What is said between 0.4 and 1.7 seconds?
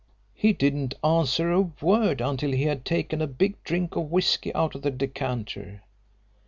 didn't answer a